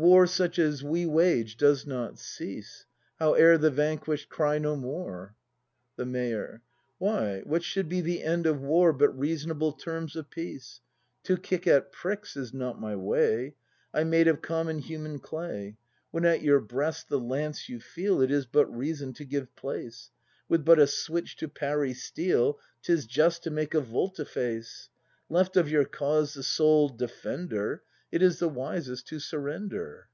War 0.00 0.28
such 0.28 0.60
as 0.60 0.80
we 0.84 1.06
wage 1.06 1.56
does 1.56 1.84
not 1.84 2.20
cease, 2.20 2.86
Howe'er 3.18 3.58
the 3.58 3.68
vanquish'd 3.68 4.28
cry 4.28 4.56
"No 4.56 4.76
more!" 4.76 5.34
The 5.96 6.06
Mayor. 6.06 6.62
Why, 6.98 7.40
what 7.40 7.64
should 7.64 7.88
be 7.88 8.00
the 8.00 8.22
end 8.22 8.46
of 8.46 8.62
war 8.62 8.92
But 8.92 9.18
reasonable 9.18 9.72
terms 9.72 10.14
of 10.14 10.30
peace? 10.30 10.80
To 11.24 11.36
kick 11.36 11.66
at 11.66 11.90
pricks 11.90 12.36
is 12.36 12.54
not 12.54 12.80
my 12.80 12.94
way, 12.94 13.56
I'm 13.92 14.08
made 14.08 14.28
of 14.28 14.40
common 14.40 14.78
human 14.78 15.18
clay; 15.18 15.78
When 16.12 16.24
at 16.24 16.42
your 16.42 16.60
breast 16.60 17.08
the 17.08 17.18
lance 17.18 17.68
you 17.68 17.80
feel 17.80 18.20
It 18.22 18.30
is 18.30 18.46
but 18.46 18.66
reason 18.66 19.12
to 19.14 19.24
give 19.24 19.52
place;— 19.56 20.12
With 20.48 20.64
but 20.64 20.78
a 20.78 20.86
switch 20.86 21.34
to 21.38 21.48
parry 21.48 21.92
steel, 21.92 22.60
'Tis 22.82 23.04
just 23.04 23.42
to 23.42 23.50
make 23.50 23.74
a 23.74 23.80
volte 23.80 24.24
face; 24.28 24.90
Left 25.28 25.56
of 25.56 25.68
your 25.68 25.84
cause 25.84 26.34
the 26.34 26.44
sole 26.44 26.88
defender, 26.88 27.82
It 28.10 28.22
is 28.22 28.38
the 28.38 28.48
wisest 28.48 29.06
to 29.08 29.18
surrender. 29.18 30.08